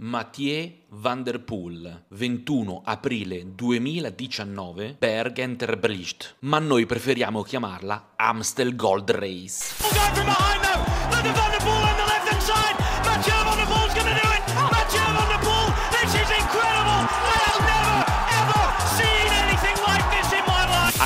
Mathieu 0.00 0.72
Van 0.90 1.24
Der 1.24 1.40
Poel, 1.40 2.04
21 2.10 2.82
aprile 2.84 3.52
2019, 3.56 4.94
Berg 4.96 5.38
Enterbrecht, 5.40 6.36
ma 6.42 6.60
noi 6.60 6.86
preferiamo 6.86 7.42
chiamarla 7.42 8.12
Amstel 8.14 8.76
Gold 8.76 9.10
Race. 9.10 9.74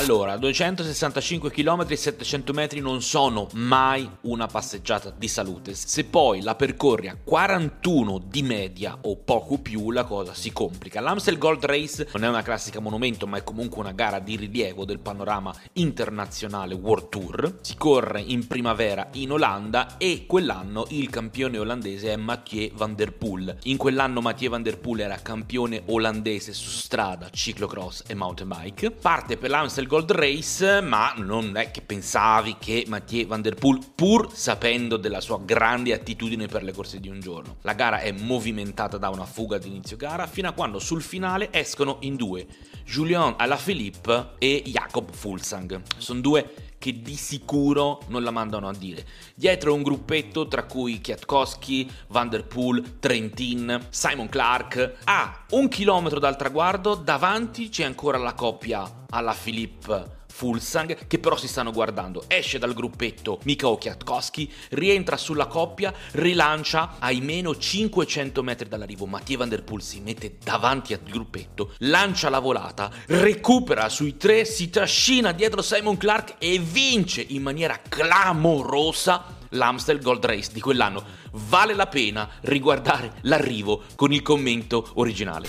Allora, 0.03 0.37
265 0.37 1.53
km 1.53 1.87
e 1.87 1.95
700 1.95 2.53
metri 2.53 2.81
non 2.81 3.03
sono 3.03 3.47
mai 3.53 4.11
una 4.23 4.49
passeggiata 4.49 5.15
di 5.17 5.29
salute. 5.29 5.75
Se 5.75 6.03
poi 6.03 6.43
la 6.43 6.57
percorri 6.57 7.07
a 7.07 7.17
41 7.23 8.21
di 8.27 8.43
media 8.43 8.99
o 9.03 9.15
poco 9.19 9.59
più, 9.59 9.93
la 9.93 10.03
cosa 10.03 10.35
si 10.35 10.51
complica. 10.51 11.01
L'Amstel 11.01 11.39
Gold 11.39 11.65
Race 11.65 12.09
non 12.15 12.25
è 12.25 12.29
una 12.29 12.43
classica 12.43 12.81
monumento, 12.81 13.29
ma 13.29 13.37
è 13.37 13.45
comunque 13.45 13.79
una 13.79 13.93
gara 13.93 14.19
di 14.19 14.35
rilievo 14.35 14.85
del 14.85 14.99
panorama 14.99 15.55
internazionale 15.75 16.75
World 16.75 17.09
Tour. 17.09 17.59
Si 17.61 17.77
corre 17.77 18.21
in 18.21 18.49
primavera 18.49 19.07
in 19.13 19.31
Olanda 19.31 19.99
e 19.99 20.25
quell'anno 20.27 20.85
il 20.89 21.11
campione 21.11 21.59
olandese 21.59 22.13
è 22.13 22.17
Mathieu 22.17 22.73
van 22.75 22.97
der 22.97 23.13
Poel. 23.13 23.57
In 23.65 23.77
quell'anno 23.77 24.21
Mathieu 24.21 24.51
van 24.51 24.65
der 24.65 24.81
Poel 24.81 25.03
era 25.03 25.21
campione 25.23 25.81
olandese 25.87 26.53
su 26.53 26.71
strada, 26.71 27.31
ciclocross 27.31 28.03
e 28.09 28.15
mountain 28.17 28.49
bike. 28.49 28.91
Parte 28.91 29.37
per 29.37 29.51
l'Amstel 29.51 29.91
Gold 29.93 30.13
Race, 30.13 30.81
ma 30.81 31.13
non 31.19 31.55
è 31.55 31.71
che 31.71 31.83
pensavi 31.83 32.57
che 32.59 32.87
Mathieu 32.89 33.27
Van 33.27 33.43
Der 33.43 33.53
Poel, 33.53 33.79
pur 33.95 34.31
sapendo 34.33 34.97
della 34.97 35.21
sua 35.21 35.39
grande 35.45 35.93
attitudine 35.93 36.47
per 36.47 36.63
le 36.63 36.73
corse 36.73 36.99
di 36.99 37.11
un 37.11 37.21
giorno. 37.21 37.59
La 37.61 37.75
gara 37.75 37.99
è 37.99 38.11
movimentata 38.11 38.97
da 38.97 39.11
una 39.11 39.27
fuga 39.27 39.59
di 39.59 39.69
inizio 39.69 39.99
gara 39.99 40.27
fino 40.27 40.49
a 40.49 40.53
quando 40.53 40.79
sul 40.79 41.03
finale 41.03 41.53
escono 41.53 41.99
in 42.01 42.17
due, 42.17 42.47
Julien 42.87 43.35
Alaphilippe 43.37 44.31
e 44.39 44.63
Jacob 44.65 45.13
Fulsang. 45.13 45.83
Sono 45.99 46.21
due 46.21 46.72
che 46.83 47.01
di 47.01 47.15
sicuro 47.15 48.01
non 48.09 48.25
la 48.25 48.33
mandano 48.33 48.69
a 48.69 48.75
dire. 48.75 49.07
Dietro 49.37 49.73
un 49.73 49.85
gruppetto 49.85 50.49
tra 50.49 50.65
cui 50.65 51.01
Kwiatkowski, 51.01 51.89
Van 52.09 52.29
Der 52.29 52.45
Poel, 52.45 52.99
Trentin, 52.99 53.87
Simon 53.89 54.29
Clark. 54.29 54.95
A 55.05 55.45
un 55.51 55.69
chilometro 55.69 56.19
dal 56.19 56.37
traguardo 56.37 56.97
davanti 56.97 57.69
c'è 57.69 57.85
ancora 57.85 58.19
la 58.19 58.35
coppia 58.35 59.05
alla 59.11 59.33
Philippe 59.41 60.22
Fulsang, 60.33 61.07
che 61.07 61.19
però 61.19 61.37
si 61.37 61.47
stanno 61.47 61.71
guardando. 61.71 62.25
Esce 62.27 62.59
dal 62.59 62.73
gruppetto 62.73 63.39
Mikao 63.45 63.77
Kwiatkowski, 63.77 64.51
rientra 64.71 65.17
sulla 65.17 65.47
coppia, 65.47 65.93
rilancia 66.13 66.97
ai 66.99 67.21
meno 67.21 67.57
500 67.57 68.43
metri 68.43 68.69
dall'arrivo. 68.69 69.07
Mattia 69.07 69.37
Van 69.37 69.49
Der 69.49 69.63
Poel 69.63 69.83
si 69.83 70.01
mette 70.01 70.39
davanti 70.43 70.95
al 70.95 71.01
gruppetto, 71.03 71.75
lancia 71.79 72.31
la 72.31 72.39
volata, 72.39 72.91
recupera 73.07 73.89
sui 73.89 74.17
tre, 74.17 74.45
si 74.47 74.71
trascina 74.71 75.33
dietro 75.33 75.61
Simon 75.61 75.99
Clark 75.99 76.37
e 76.39 76.59
vince 76.59 77.25
in 77.29 77.43
maniera 77.43 77.79
clamorosa 77.87 79.41
l'Amstel 79.53 80.01
Gold 80.01 80.25
Race 80.25 80.51
di 80.53 80.61
quell'anno. 80.61 81.05
Vale 81.33 81.75
la 81.75 81.87
pena 81.87 82.29
riguardare 82.43 83.13
l'arrivo 83.23 83.83
con 83.97 84.13
il 84.13 84.23
commento 84.23 84.91
originale. 84.95 85.49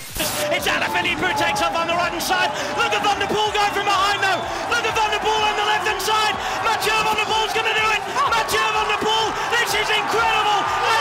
It's 0.50 0.66
Alaphilippe 0.66 1.20
who 1.20 1.32
takes 1.36 1.60
up 1.60 1.74
on 1.74 1.86
the 1.86 1.94
right 1.94 2.20
side. 2.20 2.50
Look 2.76 2.92
at 2.92 3.02
Van 3.02 3.18
der 3.18 3.26
Poel 3.26 3.52
going 3.52 3.72
from 3.72 3.93
incredible. 9.96 10.93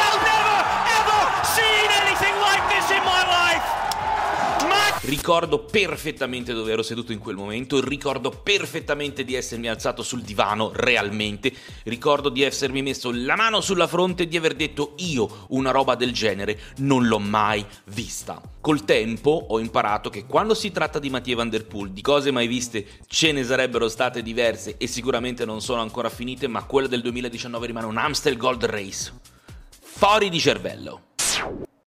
Ricordo 5.06 5.60
perfettamente 5.60 6.54
dove 6.54 6.72
ero 6.72 6.82
seduto 6.82 7.12
in 7.12 7.20
quel 7.20 7.36
momento, 7.36 7.84
ricordo 7.84 8.30
perfettamente 8.30 9.26
di 9.26 9.34
essermi 9.34 9.68
alzato 9.68 10.02
sul 10.02 10.22
divano 10.22 10.72
realmente, 10.74 11.52
ricordo 11.84 12.30
di 12.30 12.42
essermi 12.42 12.82
messo 12.82 13.12
la 13.14 13.36
mano 13.36 13.60
sulla 13.60 13.86
fronte 13.86 14.24
e 14.24 14.28
di 14.30 14.38
aver 14.38 14.54
detto 14.54 14.94
io 15.00 15.46
una 15.50 15.72
roba 15.72 15.96
del 15.96 16.14
genere 16.14 16.58
non 16.78 17.06
l'ho 17.06 17.20
mai 17.20 17.66
vista. 17.88 18.42
Col 18.62 18.86
tempo 18.86 19.48
ho 19.50 19.60
imparato 19.60 20.10
che 20.10 20.26
quando 20.26 20.54
si 20.54 20.72
tratta 20.72 21.00
di 21.00 21.10
Mattia 21.10 21.36
Van 21.36 21.50
Der 21.50 21.66
Poel, 21.66 21.92
di 21.92 22.02
cose 22.02 22.32
mai 22.32 22.48
viste 22.48 22.88
ce 23.06 23.34
ne 23.34 23.44
sarebbero 23.44 23.90
state 23.90 24.24
diverse 24.24 24.78
e 24.78 24.88
sicuramente 24.88 25.44
non 25.44 25.60
sono 25.60 25.82
ancora 25.82 26.08
finite, 26.08 26.48
ma 26.48 26.64
quella 26.64 26.88
del 26.88 27.02
2019 27.02 27.68
rimane 27.68 27.88
un 27.88 27.98
Amstel 27.98 28.38
Gold 28.38 28.64
Race. 28.64 29.12
Fuori 29.82 30.30
di 30.30 30.40
cervello. 30.40 31.12